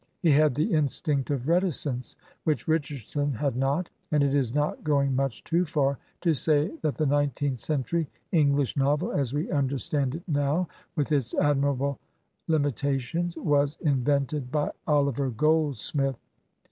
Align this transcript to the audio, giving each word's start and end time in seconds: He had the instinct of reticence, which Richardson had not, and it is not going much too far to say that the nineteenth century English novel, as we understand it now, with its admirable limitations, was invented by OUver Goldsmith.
He 0.23 0.31
had 0.31 0.55
the 0.55 0.73
instinct 0.73 1.29
of 1.29 1.47
reticence, 1.47 2.15
which 2.43 2.67
Richardson 2.67 3.33
had 3.33 3.55
not, 3.55 3.91
and 4.11 4.23
it 4.23 4.33
is 4.33 4.51
not 4.51 4.83
going 4.83 5.15
much 5.15 5.43
too 5.43 5.63
far 5.63 5.99
to 6.21 6.33
say 6.33 6.71
that 6.81 6.95
the 6.95 7.05
nineteenth 7.05 7.59
century 7.59 8.07
English 8.31 8.75
novel, 8.75 9.11
as 9.11 9.31
we 9.31 9.51
understand 9.51 10.15
it 10.15 10.23
now, 10.27 10.67
with 10.95 11.11
its 11.11 11.35
admirable 11.35 11.99
limitations, 12.47 13.37
was 13.37 13.77
invented 13.81 14.51
by 14.51 14.71
OUver 14.87 15.29
Goldsmith. 15.37 16.17